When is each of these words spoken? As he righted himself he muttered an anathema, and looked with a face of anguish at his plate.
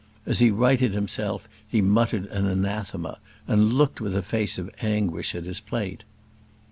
As 0.25 0.39
he 0.39 0.49
righted 0.49 0.95
himself 0.95 1.47
he 1.67 1.79
muttered 1.79 2.25
an 2.31 2.47
anathema, 2.47 3.19
and 3.47 3.73
looked 3.73 4.01
with 4.01 4.15
a 4.15 4.23
face 4.23 4.57
of 4.57 4.73
anguish 4.81 5.35
at 5.35 5.43
his 5.45 5.59
plate. 5.59 6.05